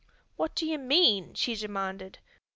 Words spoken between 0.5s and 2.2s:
do you mean?" she demanded.